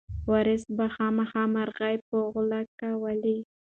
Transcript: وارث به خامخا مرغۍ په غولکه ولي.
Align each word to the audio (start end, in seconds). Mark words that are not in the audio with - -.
وارث 0.29 0.63
به 0.77 0.85
خامخا 0.95 1.43
مرغۍ 1.55 1.95
په 2.07 2.15
غولکه 2.33 2.89
ولي. 3.03 3.37